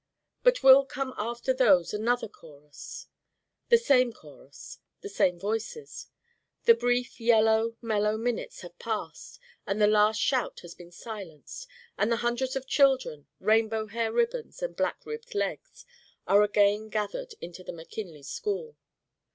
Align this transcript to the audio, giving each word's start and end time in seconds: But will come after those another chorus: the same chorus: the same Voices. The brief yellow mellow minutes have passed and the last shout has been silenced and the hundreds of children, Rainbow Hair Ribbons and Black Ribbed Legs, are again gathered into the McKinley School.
But 0.41 0.63
will 0.63 0.83
come 0.83 1.13
after 1.15 1.53
those 1.53 1.93
another 1.93 2.27
chorus: 2.27 3.05
the 3.69 3.77
same 3.77 4.11
chorus: 4.11 4.79
the 5.01 5.09
same 5.09 5.37
Voices. 5.37 6.07
The 6.63 6.73
brief 6.73 7.19
yellow 7.21 7.77
mellow 7.83 8.17
minutes 8.17 8.61
have 8.61 8.79
passed 8.79 9.39
and 9.67 9.79
the 9.79 9.85
last 9.85 10.19
shout 10.19 10.61
has 10.61 10.73
been 10.73 10.89
silenced 10.91 11.67
and 11.99 12.11
the 12.11 12.15
hundreds 12.25 12.55
of 12.55 12.65
children, 12.65 13.27
Rainbow 13.39 13.85
Hair 13.85 14.11
Ribbons 14.11 14.63
and 14.63 14.75
Black 14.75 15.05
Ribbed 15.05 15.35
Legs, 15.35 15.85
are 16.25 16.41
again 16.41 16.89
gathered 16.89 17.35
into 17.39 17.63
the 17.63 17.71
McKinley 17.73 18.23
School. 18.23 18.77